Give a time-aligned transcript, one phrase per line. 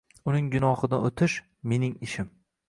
[0.29, 1.35] Uning gunohidan o’tish—
[1.75, 2.35] mening ishim.